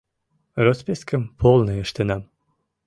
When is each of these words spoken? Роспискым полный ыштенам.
Роспискым 0.65 1.21
полный 1.41 1.79
ыштенам. 1.85 2.21